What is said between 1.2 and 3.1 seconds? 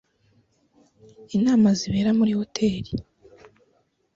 inama zibera muri hoteli